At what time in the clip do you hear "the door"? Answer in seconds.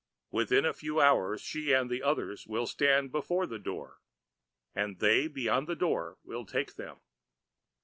3.45-3.99, 5.67-6.17